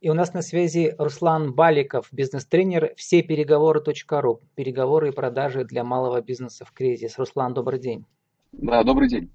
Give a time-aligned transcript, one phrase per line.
[0.00, 4.40] И у нас на связи Руслан Баликов, бизнес-тренер всепереговоры.ру.
[4.54, 7.18] Переговоры и продажи для малого бизнеса в кризис.
[7.18, 8.06] Руслан, добрый день.
[8.52, 9.32] Да, добрый день.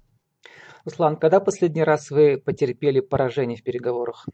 [0.86, 4.26] Руслан, когда последний раз вы потерпели поражение в переговорах?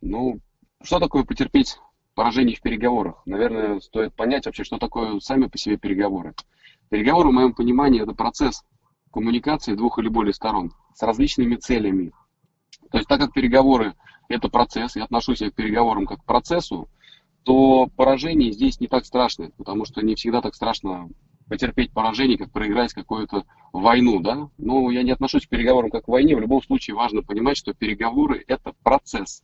[0.00, 0.38] Ну,
[0.80, 1.78] что такое потерпеть
[2.14, 3.20] поражение в переговорах?
[3.26, 6.34] Наверное, стоит понять вообще, что такое сами по себе переговоры.
[6.88, 8.62] Переговоры, в моем понимании, это процесс
[9.12, 12.12] коммуникации двух или более сторон с различными целями.
[12.92, 13.94] То есть, так как переговоры
[14.32, 16.88] это процесс, я отношусь к переговорам как к процессу,
[17.44, 21.08] то поражение здесь не так страшно, потому что не всегда так страшно
[21.48, 24.48] потерпеть поражение, как проиграть какую-то войну, да.
[24.56, 26.34] Но я не отношусь к переговорам как к войне.
[26.34, 29.42] В любом случае важно понимать, что переговоры– это процесс.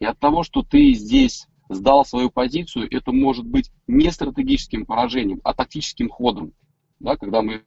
[0.00, 5.40] И от того, что ты здесь сдал свою позицию, это может быть не стратегическим поражением,
[5.44, 6.52] а тактическим ходом.
[6.98, 7.62] Да, когда мы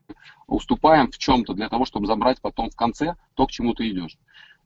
[0.46, 4.18] уступаем в чем-то для того, чтобы забрать потом в конце то, к чему ты идешь.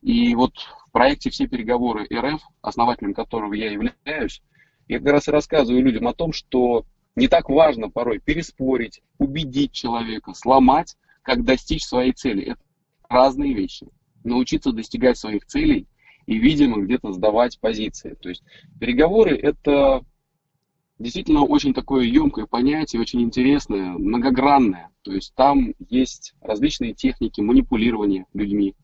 [0.05, 0.53] И вот
[0.87, 4.43] в проекте «Все переговоры РФ», основателем которого я являюсь,
[4.87, 6.84] я как раз и рассказываю людям о том, что
[7.17, 12.45] не так важно порой переспорить, убедить человека, сломать, как достичь своей цели.
[12.45, 12.61] Это
[13.09, 13.89] разные вещи.
[14.25, 15.87] Научиться достигать своих целей
[16.27, 18.15] и, видимо, где-то сдавать позиции.
[18.21, 18.43] То есть
[18.78, 20.05] переговоры– это
[20.98, 24.91] действительно очень такое емкое понятие, очень интересное, многогранное.
[25.00, 28.75] То есть там есть различные техники манипулирования людьми,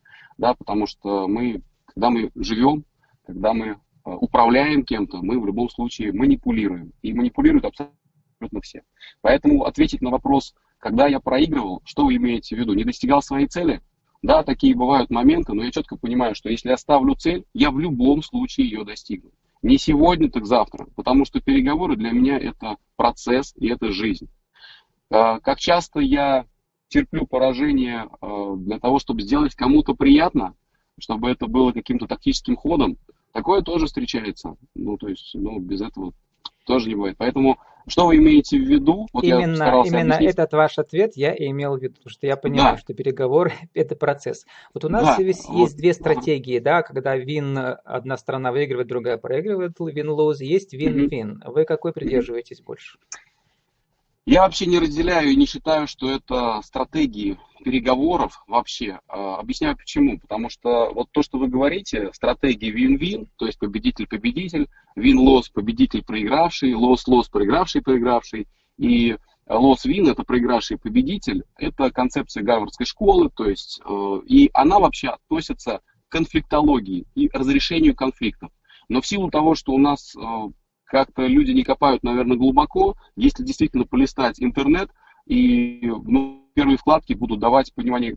[0.41, 2.85] да, потому что мы, когда мы живем,
[3.27, 6.93] когда мы э, управляем кем-то, мы в любом случае манипулируем.
[7.03, 8.83] И манипулируют абсолютно все.
[9.21, 12.73] Поэтому ответить на вопрос, когда я проигрывал, что вы имеете в виду?
[12.73, 13.83] Не достигал своей цели?
[14.23, 17.79] Да, такие бывают моменты, но я четко понимаю, что если я ставлю цель, я в
[17.79, 19.31] любом случае ее достигну.
[19.61, 24.31] Не сегодня, так завтра, потому что переговоры для меня это процесс и это жизнь.
[25.11, 26.47] Э, как часто я
[26.91, 30.55] терплю поражение э, для того, чтобы сделать кому-то приятно,
[30.99, 32.99] чтобы это было каким-то тактическим ходом,
[33.33, 34.57] такое тоже встречается.
[34.75, 36.13] Ну, то есть, ну, без этого
[36.67, 37.17] тоже не бывает.
[37.17, 39.07] Поэтому, что вы имеете в виду?
[39.13, 40.35] Вот именно именно объяснить.
[40.35, 42.81] этот ваш ответ я и имел в виду, потому что я понимаю, да.
[42.81, 44.45] что переговоры– это процесс.
[44.75, 45.73] Вот у нас да, есть вот.
[45.73, 51.43] две стратегии, да, когда вин, одна сторона выигрывает, другая проигрывает, вин-лоуз, есть вин-вин.
[51.47, 52.99] Вы какой придерживаетесь больше?
[54.31, 59.01] Я вообще не разделяю и не считаю, что это стратегии переговоров вообще.
[59.09, 60.21] А, объясняю почему.
[60.21, 66.75] Потому что вот то, что вы говорите, стратегия win-win, то есть победитель-победитель, win-loss, победитель проигравший,
[66.75, 68.47] loss-loss, проигравший проигравший,
[68.79, 69.17] и
[69.49, 75.81] loss-win это проигравший победитель, это концепция гарвардской школы, то есть, э, и она вообще относится
[76.09, 78.53] к конфликтологии и разрешению конфликтов.
[78.89, 80.21] Но в силу того, что у нас э,
[80.91, 82.97] как-то люди не копают, наверное, глубоко.
[83.15, 84.91] Если действительно полистать интернет,
[85.27, 88.17] и ну, первые вкладки будут давать понимание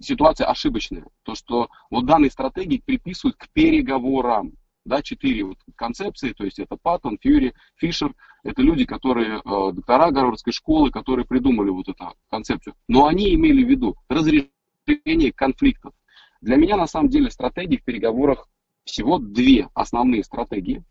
[0.00, 1.06] ситуации ошибочная.
[1.22, 4.52] То, что вот данные стратегии приписывают к переговорам.
[4.84, 8.14] Да, четыре вот концепции, то есть это Паттон, Фьюри, Фишер,
[8.44, 12.74] это люди, которые, э, доктора Гарвардской школы, которые придумали вот эту концепцию.
[12.86, 15.92] Но они имели в виду разрешение конфликтов.
[16.40, 18.48] Для меня, на самом деле, стратегии в переговорах
[18.84, 20.84] всего две основные стратегии.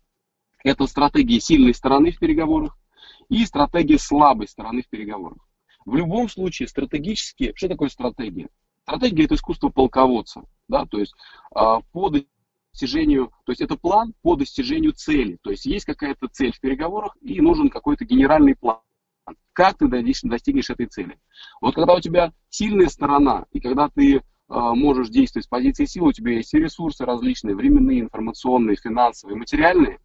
[0.64, 2.76] Это стратегия сильной стороны в переговорах
[3.28, 5.38] и стратегия слабой стороны в переговорах.
[5.84, 8.48] В любом случае, стратегически, что такое стратегия?
[8.82, 11.14] Стратегия это искусство полководца, да, то есть
[11.54, 16.52] а, по достижению, то есть это план по достижению цели, то есть есть какая-то цель
[16.52, 18.78] в переговорах и нужен какой-то генеральный план.
[19.52, 21.18] Как ты достигнешь этой цели?
[21.60, 26.08] Вот когда у тебя сильная сторона, и когда ты а, можешь действовать с позиции силы,
[26.08, 29.98] у тебя есть и ресурсы различные, временные, информационные, финансовые, материальные,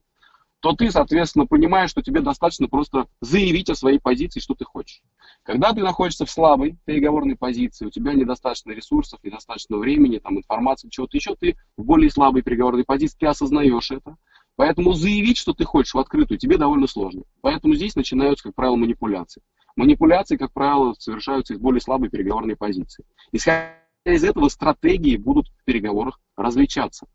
[0.61, 5.01] то ты, соответственно, понимаешь, что тебе достаточно просто заявить о своей позиции, что ты хочешь.
[5.43, 10.89] Когда ты находишься в слабой переговорной позиции, у тебя недостаточно ресурсов, недостаточно времени, там, информации,
[10.89, 14.17] чего-то еще, ты в более слабой переговорной позиции, ты осознаешь это.
[14.55, 17.23] Поэтому заявить, что ты хочешь в открытую, тебе довольно сложно.
[17.41, 19.41] Поэтому здесь начинаются, как правило, манипуляции.
[19.75, 23.03] Манипуляции, как правило, совершаются из более слабой переговорной позиции.
[23.31, 23.73] Исходя
[24.05, 27.07] из этого стратегии будут в переговорах различаться.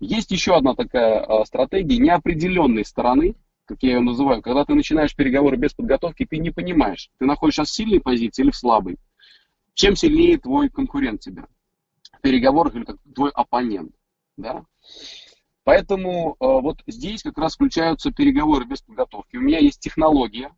[0.00, 5.14] Есть еще одна такая а, стратегия неопределенной стороны, как я ее называю, когда ты начинаешь
[5.14, 8.98] переговоры без подготовки, ты не понимаешь, ты находишься в сильной позиции или в слабой.
[9.74, 11.46] Чем сильнее твой конкурент тебя
[12.12, 13.92] в переговорах или как твой оппонент.
[14.36, 14.64] Да?
[15.64, 19.36] Поэтому э, вот здесь как раз включаются переговоры без подготовки.
[19.36, 20.50] У меня есть технология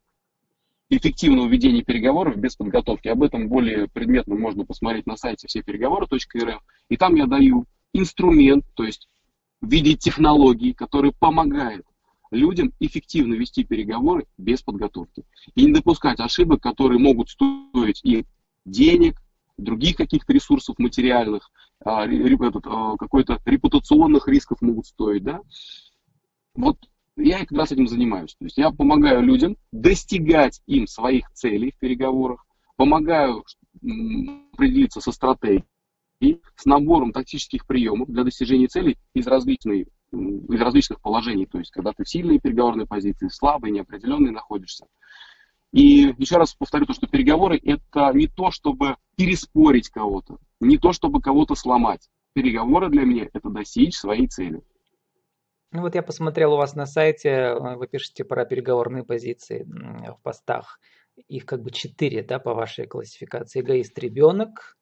[0.90, 3.08] эффективного ведения переговоров без подготовки.
[3.08, 6.62] Об этом более предметно можно посмотреть на сайте всепереговоры.рф.
[6.88, 9.08] И там я даю инструмент, то есть
[9.62, 11.86] в виде технологии, который помогает
[12.30, 15.24] людям эффективно вести переговоры без подготовки.
[15.54, 18.26] И не допускать ошибок, которые могут стоить им
[18.66, 19.20] денег,
[19.56, 21.50] других каких-то ресурсов материальных,
[21.84, 25.40] а, а, какой-то репутационных рисков могут стоить, да.
[26.54, 26.78] Вот
[27.16, 28.34] я как раз этим занимаюсь.
[28.38, 32.44] То есть я помогаю людям достигать им своих целей в переговорах,
[32.76, 33.44] помогаю
[34.52, 35.64] определиться со стратегией,
[36.56, 41.46] с набором тактических приемов для достижения целей из различных, из различных положений.
[41.46, 44.86] То есть когда ты в сильной переговорной позиции, слабой, неопределенной находишься.
[45.72, 50.92] И еще раз повторю то, что переговоры это не то, чтобы переспорить кого-то, не то,
[50.92, 52.08] чтобы кого-то сломать.
[52.32, 54.62] Переговоры для меня это достичь своей цели.
[55.74, 60.22] Ну вот я посмотрел у вас на сайте, э, вы пишете про переговорные позиции в
[60.22, 60.78] постах.
[61.26, 63.60] Их как бы четыре, да, по вашей классификации.
[63.60, 64.76] Эгоист-ребенок,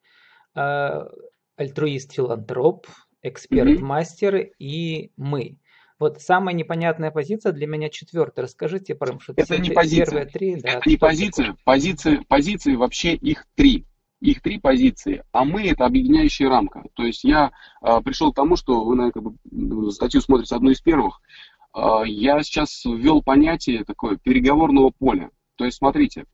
[0.54, 1.08] э,
[1.56, 2.86] альтруист-филантроп,
[3.22, 4.52] эксперт-мастер mm-hmm.
[4.58, 5.58] и мы.
[5.98, 8.46] Вот самая непонятная позиция для меня четвертая.
[8.46, 10.06] Расскажите про что это не позиция.
[10.06, 10.56] первые три.
[10.60, 11.56] Да, это не позиция.
[11.64, 13.86] Позиции, позиции вообще их три
[14.22, 16.84] их три позиции, а мы это объединяющая рамка.
[16.94, 17.50] То есть я
[17.82, 21.20] э, пришел к тому, что вы, наверное, как бы, статью смотрите одну из первых.
[21.74, 25.30] Э, я сейчас ввел понятие такое переговорного поля.
[25.56, 26.24] То есть смотрите,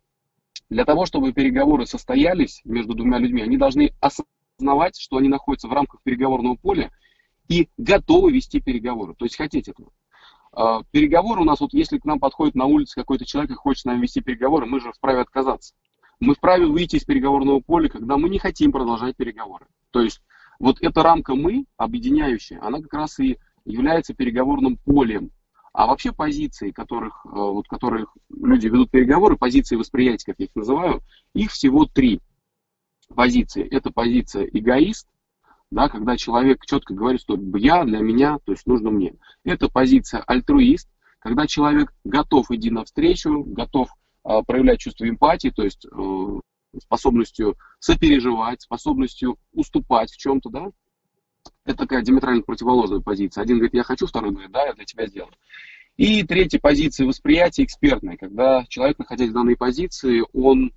[0.68, 4.28] для того, чтобы переговоры состоялись между двумя людьми, они должны осознавать,
[4.99, 6.90] что они находятся в рамках переговорного поля
[7.49, 9.14] и готовы вести переговоры.
[9.14, 9.90] То есть хотеть этого.
[10.56, 13.82] Э, переговоры у нас, вот если к нам подходит на улице какой-то человек и хочет
[13.82, 15.75] с нами вести переговоры, мы же вправе отказаться
[16.20, 19.66] мы вправе выйти из переговорного поля, когда мы не хотим продолжать переговоры.
[19.90, 20.20] То есть
[20.58, 25.31] вот эта рамка «мы», объединяющая, она как раз и является переговорным полем.
[25.72, 30.56] А вообще позиции, которых, э, вот, которых люди ведут переговоры, позиции восприятия, как я их
[30.56, 31.02] называю,
[31.34, 32.20] их всего три
[33.14, 33.66] позиции.
[33.66, 35.08] Это позиция эгоист,
[35.70, 39.14] да, когда человек четко говорит, что я для меня, то есть нужно мне.
[39.44, 40.88] Это позиция альтруист,
[41.19, 43.90] когда человек готов идти навстречу, готов
[44.25, 46.40] а, проявлять чувство эмпатии, то есть э,
[46.82, 50.70] способностью сопереживать, способностью уступать в чем-то, да,
[51.64, 53.43] это такая диаметрально противоположная позиция.
[53.43, 55.32] Один говорит, я хочу, второй говорит, да, я для тебя сделаю.
[55.96, 60.72] И третья позиция восприятия экспертная, когда человек, находясь в данной позиции, он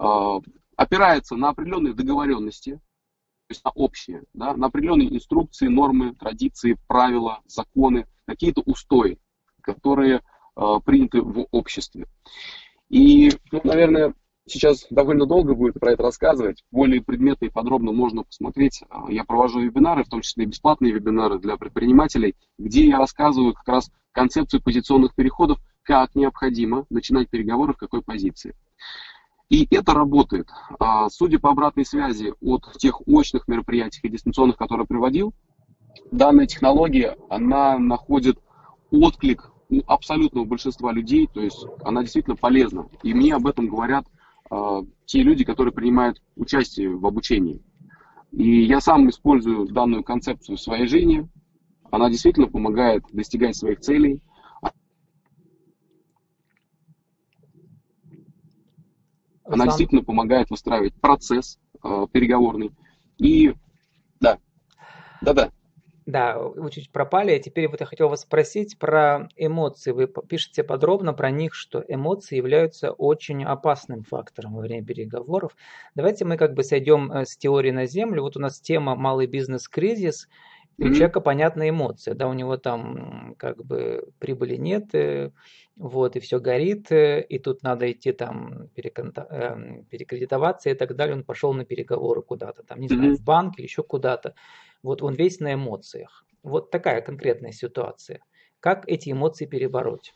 [0.00, 0.40] э,
[0.76, 7.40] опирается на определенные договоренности, то есть на общие, да, на определенные инструкции, нормы, традиции, правила,
[7.46, 9.18] законы, какие-то устои,
[9.60, 10.22] которые
[10.56, 12.06] э, приняты в обществе.
[12.88, 14.14] И, ну, наверное,
[14.46, 16.64] сейчас довольно долго будет про это рассказывать.
[16.70, 18.82] Более предметно и подробно можно посмотреть.
[18.88, 23.68] А, я провожу вебинары, в том числе бесплатные вебинары для предпринимателей, где я рассказываю как
[23.68, 28.54] раз концепцию позиционных переходов, как необходимо начинать переговоры в какой позиции.
[29.54, 30.48] И это работает.
[30.80, 35.32] А, судя по обратной связи от тех очных мероприятий и дистанционных, которые приводил,
[36.10, 38.36] данная технология, она находит
[38.90, 42.88] отклик у абсолютного большинства людей, то есть она действительно полезна.
[43.04, 44.06] И мне об этом говорят
[44.50, 47.62] э, те люди, которые принимают участие в обучении.
[48.32, 51.28] И я сам использую данную концепцию в своей жизни.
[51.92, 54.20] Она действительно помогает достигать своих целей.
[59.64, 62.72] Она действительно помогает выстраивать процесс э, переговорный.
[63.18, 63.54] И
[64.20, 64.38] да,
[65.20, 65.50] да-да.
[66.06, 67.38] Да, вы чуть пропали.
[67.38, 69.90] Теперь вот я хотел вас спросить про эмоции.
[69.92, 75.56] Вы пишете подробно про них, что эмоции являются очень опасным фактором во время переговоров.
[75.94, 78.22] Давайте мы как бы сойдем э, с теории на землю.
[78.22, 80.28] Вот у нас тема «Малый бизнес-кризис».
[80.76, 85.30] И у человека понятная эмоция, да, у него там как бы прибыли нет, э,
[85.76, 91.14] вот, и все горит, э, и тут надо идти там эм, перекредитоваться и так далее.
[91.14, 94.34] Он пошел на переговоры куда-то, там, не знаю, в банк или еще куда-то.
[94.82, 96.26] Вот он весь на эмоциях.
[96.42, 98.20] Вот такая конкретная ситуация.
[98.60, 100.12] Как эти эмоции перебороть?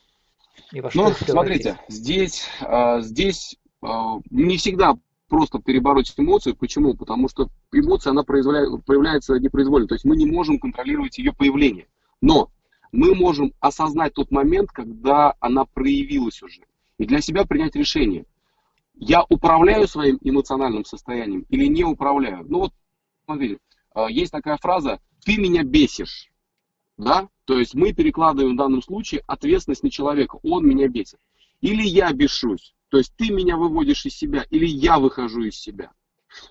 [0.72, 4.94] И во ну, смотрите, здесь, а, здесь а, не всегда
[5.28, 6.56] просто перебороть эмоцию.
[6.56, 6.94] Почему?
[6.94, 9.86] Потому что эмоция, она появляется непроизвольно.
[9.86, 11.86] То есть мы не можем контролировать ее появление.
[12.20, 12.50] Но
[12.90, 16.62] мы можем осознать тот момент, когда она проявилась уже.
[16.98, 18.24] И для себя принять решение.
[18.94, 22.44] Я управляю своим эмоциональным состоянием или не управляю?
[22.48, 22.72] Ну вот,
[23.26, 23.58] смотрите,
[23.94, 26.32] а, есть такая фраза «ты меня бесишь».
[26.96, 27.28] Да?
[27.44, 31.20] То есть мы перекладываем в данном случае ответственность на человека, он меня бесит.
[31.60, 35.92] Или я бешусь, то есть ты меня выводишь из себя, или я выхожу из себя.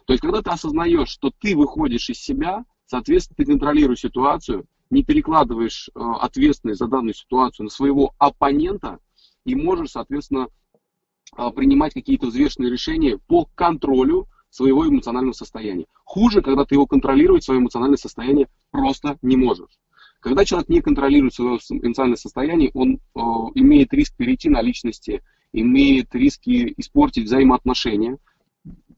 [0.06, 5.04] То есть когда ты осознаешь, что ты выходишь из себя, соответственно, ты контролируешь ситуацию, не
[5.04, 9.00] перекладываешь э, ответственность за данную ситуацию на своего оппонента
[9.46, 10.48] и можешь, соответственно,
[11.38, 15.86] э, принимать какие-то взвешенные решения по контролю своего эмоционального состояния.
[16.06, 19.78] Хуже, когда ты его контролировать, свое эмоциональное состояние просто не можешь.
[20.20, 23.20] Когда человек не контролирует свое эмоциональное состояние, он э,
[23.56, 25.22] имеет риск перейти на личности,
[25.54, 28.18] имеет риски испортить взаимоотношения.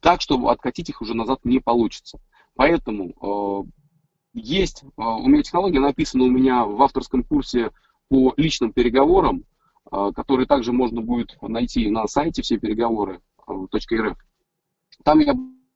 [0.01, 2.19] так, что откатить их уже назад не получится.
[2.55, 3.69] Поэтому э,
[4.33, 7.71] есть э, у меня технология, написана у меня в авторском курсе
[8.09, 9.43] по личным переговорам,
[9.91, 14.17] э, который также можно будет найти на сайте все переговоры .рф.
[15.03, 15.33] Там я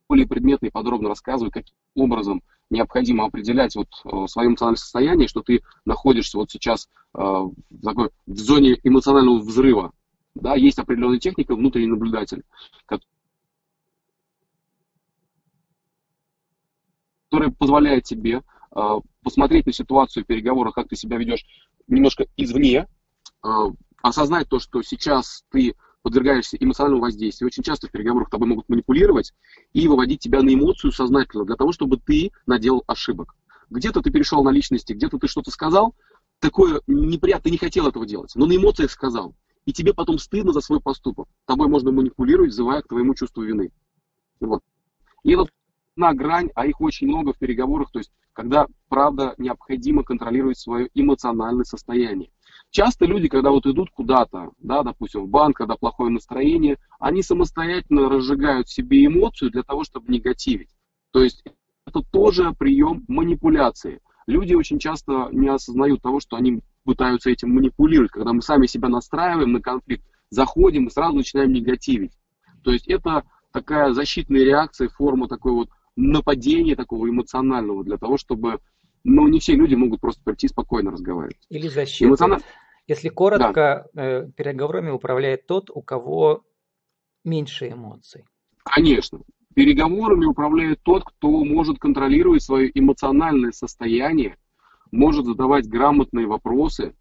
[0.08, 3.88] более предметно и подробно рассказываю, каким образом необходимо определять вот
[4.30, 9.94] свое эмоциональное состояние, что ты находишься вот сейчас в, такой, в зоне эмоционального взрыва.
[10.36, 12.44] Да, есть определенная техника внутренний наблюдатель,
[17.30, 18.42] которая позволяет тебе
[18.76, 18.82] э,
[19.22, 21.46] посмотреть на ситуацию в переговорах, как ты себя ведешь
[21.88, 22.88] немножко извне,
[23.44, 23.48] э,
[24.02, 27.48] осознать то, что сейчас ты подвергаешься эмоциональному воздействию.
[27.48, 29.34] Очень часто в переговорах тобой могут манипулировать
[29.72, 33.36] и выводить тебя на эмоцию сознательно, для того, чтобы ты наделал ошибок.
[33.70, 35.96] Где-то ты перешел на личности, где-то ты что-то сказал,
[36.40, 39.36] такое неприятно, ты не хотел этого делать, но на эмоциях сказал.
[39.66, 41.28] И тебе потом стыдно за свой поступок.
[41.46, 43.72] Тобой можно манипулировать, взывая к твоему чувству вины.
[44.40, 44.62] Вот.
[45.24, 45.48] И это
[45.96, 50.90] одна грань, а их очень много в переговорах, то есть когда, правда, необходимо контролировать свое
[50.94, 52.32] эмоциональное состояние.
[52.72, 58.10] Часто люди, когда вот идут куда-то, да, допустим, в банк, когда плохое настроение, они самостоятельно
[58.10, 60.70] разжигают себе эмоцию для того, чтобы негативить.
[61.12, 61.44] То есть
[61.86, 64.02] это тоже прием манипуляции.
[64.26, 68.12] Люди очень часто не осознают того, что они пытаются этим манипулировать.
[68.12, 72.14] Когда мы сами себя настраиваем на конфликт, заходим и сразу начинаем негативить.
[72.64, 78.60] То есть это такая защитная реакция, форма такой вот нападения такого эмоционального для того, чтобы,
[79.04, 81.46] ну, не все люди могут просто прийти спокойно разговаривать.
[81.50, 82.10] Или защита.
[82.10, 82.42] Эмоциональ...
[82.86, 84.04] Если коротко, да.
[84.04, 86.44] э, переговорами управляет тот, у кого
[87.24, 88.26] меньше эмоций.
[88.64, 89.22] Конечно.
[89.56, 94.36] Переговорами управляет тот, кто может контролировать свое эмоциональное состояние,
[94.94, 96.96] может задавать грамотные вопросы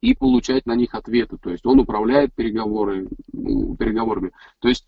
[0.00, 1.36] и получать на них ответы.
[1.36, 4.32] То есть он управляет переговоры, переговорами.
[4.60, 4.86] То есть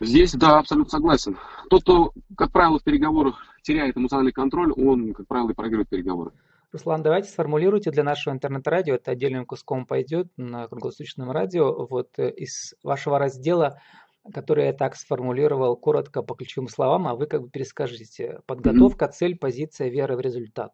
[0.00, 1.38] Здесь, да, абсолютно согласен.
[1.70, 6.32] Тот, кто, как правило, в переговорах теряет эмоциональный контроль, он, как правило, и проигрывает переговоры.
[6.72, 12.30] Руслан, давайте сформулируйте для нашего интернет-радио, это отдельным куском пойдет на круглосуточном радио, вот э,
[12.32, 13.80] из вашего раздела,
[14.34, 18.40] который я так сформулировал коротко по ключевым словам, а вы как бы перескажите.
[18.46, 19.12] Подготовка, mm-hmm.
[19.12, 20.72] цель, позиция, вера в результат.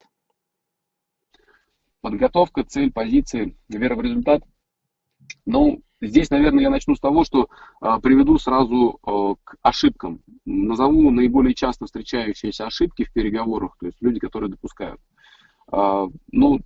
[2.09, 4.43] Подготовка, цель, позиция, вера в результат.
[5.45, 7.49] Ну, Здесь, наверное, я начну с того, что
[7.81, 10.23] а, приведу сразу а, к ошибкам.
[10.47, 15.01] Назову наиболее часто встречающиеся ошибки в переговорах, то есть люди, которые допускают.
[15.71, 16.61] А, ну,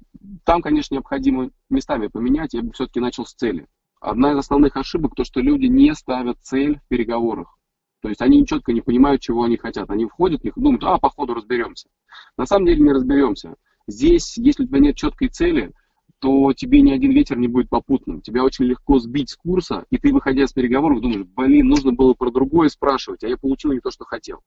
[0.45, 3.67] там, конечно, необходимо местами поменять, я бы все-таки начал с цели.
[4.01, 7.59] Одна из основных ошибок то, что люди не ставят цель в переговорах.
[8.01, 9.91] То есть они четко не понимают, чего они хотят.
[9.91, 11.89] Они входят, них думают, а, по ходу разберемся.
[12.37, 13.57] На самом деле не разберемся.
[13.87, 15.73] Здесь, если у тебя нет четкой цели,
[16.21, 18.21] то тебе ни один ветер не будет попутным.
[18.21, 22.15] Тебя очень легко сбить с курса, и ты, выходя с переговоров, думаешь, блин, нужно было
[22.15, 24.41] про другое спрашивать, а я получил не то, что хотел.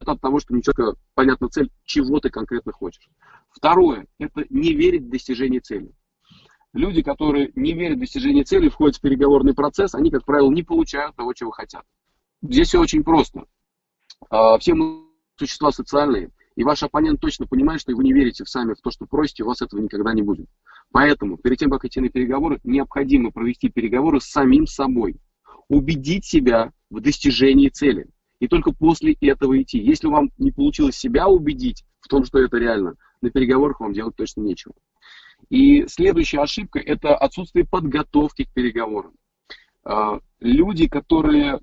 [0.00, 3.08] Это от того, что не четко понятна цель, чего ты конкретно хочешь.
[3.50, 5.92] Второе, это не верить в достижение цели.
[6.72, 10.64] Люди, которые не верят в достижение цели, входят в переговорный процесс, они, как правило, не
[10.64, 11.84] получают того, чего хотят.
[12.42, 13.44] Здесь все очень просто.
[14.28, 15.04] А, все мы
[15.36, 19.06] существа социальные, и ваш оппонент точно понимает, что вы не верите сами в то, что
[19.06, 20.48] просите, у вас этого никогда не будет.
[20.92, 25.16] Поэтому, перед тем, как идти на переговоры, необходимо провести переговоры с самим собой.
[25.68, 28.06] Убедить себя в достижении цели.
[28.38, 29.78] И только после этого идти.
[29.78, 34.14] Если вам не получилось себя убедить в том, что это реально, на переговорах вам делать
[34.14, 34.74] точно нечего.
[35.50, 39.14] И следующая ошибка– это отсутствие подготовки к переговорам.
[39.82, 41.60] А, люди, которые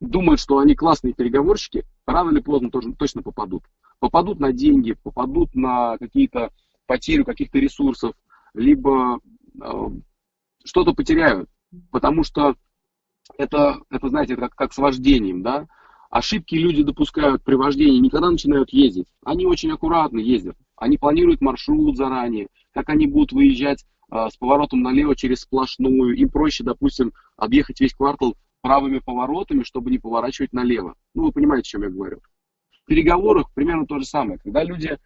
[0.00, 3.64] думают, что они классные переговорщики, рано или поздно тоже, точно попадут
[4.00, 6.50] попадут на деньги, попадут на какие-то
[6.86, 8.14] потерю каких-то ресурсов,
[8.54, 9.20] либо
[9.60, 9.88] э,
[10.64, 11.48] что-то потеряют,
[11.90, 12.56] потому что
[13.36, 15.66] это, это знаете, как, как с вождением, да,
[16.10, 21.96] ошибки люди допускают при вождении, никогда начинают ездить, они очень аккуратно ездят, они планируют маршрут
[21.96, 27.80] заранее, как они будут выезжать э, с поворотом налево через сплошную, им проще, допустим, объехать
[27.80, 30.94] весь квартал правыми поворотами, чтобы не поворачивать налево.
[31.14, 32.20] Ну, вы понимаете, о чем я говорю
[32.88, 34.38] переговорах примерно то же самое.
[34.38, 34.98] Когда люди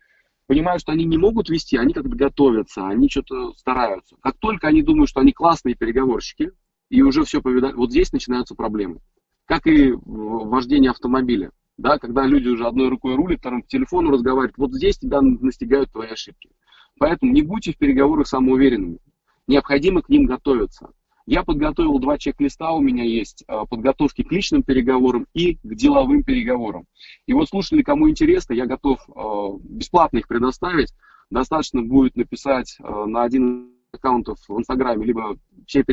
[0.47, 4.17] понимают, что они не могут вести, они как-то готовятся, они что-то стараются.
[4.21, 6.53] Как только они думают, что они классные переговорщики,
[6.89, 9.01] и уже все повидали, вот здесь начинаются проблемы.
[9.47, 11.51] Как и вождение автомобиля.
[11.79, 15.91] Да, когда люди уже одной рукой рулят, вторым по телефону разговаривают, вот здесь тебя настигают
[15.91, 16.51] твои ошибки.
[16.99, 18.99] Поэтому не будьте в переговорах самоуверенными.
[19.47, 20.91] Необходимо к ним готовиться.
[21.27, 26.25] Я подготовил два чек-листа, у меня есть а, подготовки к личным переговорам и к деловым
[26.25, 26.87] переговорам.
[27.27, 30.93] И вот слушатели, кому интересно, я готов а, бесплатно их предоставить.
[31.31, 35.37] Достаточно будет написать а, на один из аккаунтов в Инстаграме, либо
[35.67, 35.85] все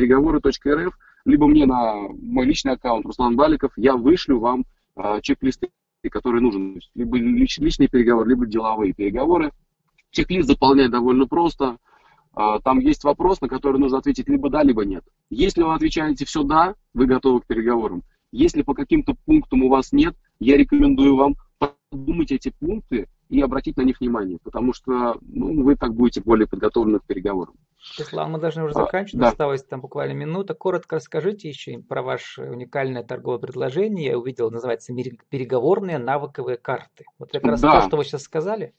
[1.24, 4.64] либо мне на мой личный аккаунт Руслан Баликов, я вышлю вам
[4.96, 5.68] э, чек-листы,
[6.10, 6.80] которые нужны.
[6.94, 9.52] Либо личные переговоры, либо деловые переговоры.
[10.10, 11.76] Чек-лист заполнять довольно просто.
[12.36, 15.04] Э, там есть вопрос, на который нужно ответить либо да, либо нет.
[15.30, 18.02] Если вы отвечаете все да, вы готовы к переговорам.
[18.32, 23.76] Если по каким-то пунктам у вас нет, я рекомендую вам подумать эти пункты и обратить
[23.76, 27.54] на них внимание, потому что ну, вы так будете более подготовлены к переговорам.
[27.98, 29.28] Ислам, мы должны уже а, заканчивать, а, да.
[29.28, 30.54] осталось там буквально минута.
[30.54, 34.10] Коротко расскажите еще про ваше уникальное торговое предложение.
[34.10, 34.92] Я увидел, называется
[35.28, 37.04] переговорные навыковые карты.
[37.18, 37.80] Вот как раз да.
[37.80, 38.74] то, что вы сейчас сказали.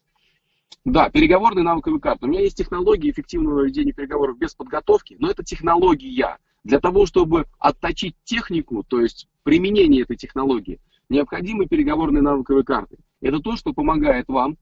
[0.83, 2.25] Да, переговорные навыковые карты.
[2.25, 6.37] У меня есть технологии эффективного ведения переговоров без подготовки, но это технология.
[6.63, 12.97] Для того, чтобы отточить технику, то есть применение этой технологии, необходимы переговорные навыковые карты.
[13.21, 14.57] Это то, что помогает вам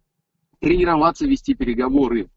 [0.59, 2.29] тренироваться вести переговоры.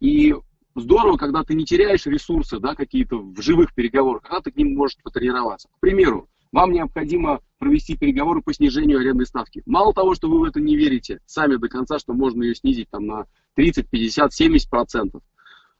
[0.00, 0.34] И
[0.74, 4.76] здорово, когда ты не теряешь ресурсы, да, какие-то в живых переговорах, когда ты к ним
[4.76, 5.68] можешь потренироваться.
[5.68, 9.62] К примеру, вам необходимо провести переговоры по снижению арендной ставки.
[9.66, 12.88] Мало того, что вы в это не верите сами до конца, что можно ее снизить
[12.90, 15.22] там, на 30, 50, 70 процентов,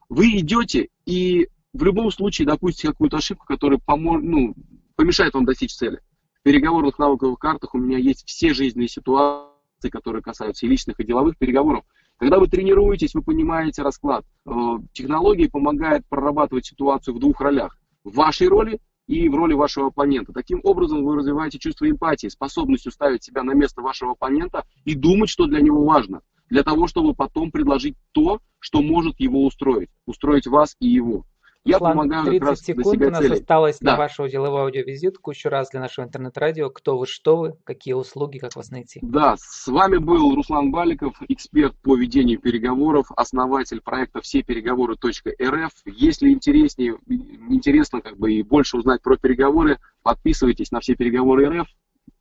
[0.09, 4.55] вы идете и в любом случае допустите какую-то ошибку, которая помо- ну,
[4.95, 6.01] помешает вам достичь цели.
[6.41, 11.05] В переговорных навыковых картах у меня есть все жизненные ситуации, которые касаются и личных, и
[11.05, 11.85] деловых переговоров.
[12.19, 14.25] Когда вы тренируетесь, вы понимаете расклад.
[14.47, 14.51] Э,
[14.93, 17.79] технологии помогают прорабатывать ситуацию в двух ролях.
[18.05, 20.33] В вашей роли и в роли вашего оппонента.
[20.33, 25.31] Таким образом вы развиваете чувство эмпатии, способность ставить себя на место вашего оппонента и думать,
[25.31, 30.47] что для него важно, для того, чтобы потом предложить то, что может его устроить, устроить
[30.47, 31.25] вас и его.
[31.67, 33.35] Я План помогаю 30 как раз секунд у нас целей.
[33.35, 33.93] осталось да.
[33.93, 35.33] на вашу деловую аудиовизитку.
[35.33, 36.71] Еще раз для нашего интернет-радио.
[36.71, 39.01] Кто вы, что вы, какие услуги, как вас найти?
[39.03, 45.73] Да, с вами был Руслан Баликов, эксперт по ведению переговоров, основатель проекта все переговоры.рф.
[45.87, 46.99] Если интереснее,
[47.49, 51.69] интересно как бы и больше узнать про переговоры, подписывайтесь на все переговоры РФ.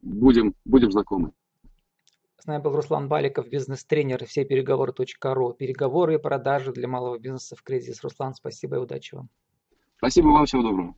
[0.01, 1.31] Будем, будем знакомы.
[2.45, 5.53] С нами был Руслан Баликов, бизнес-тренер все переговоры.ру.
[5.53, 8.03] Переговоры и продажи для малого бизнеса в кризис.
[8.03, 9.29] Руслан, спасибо и удачи вам.
[9.97, 10.96] Спасибо вам, всего доброго.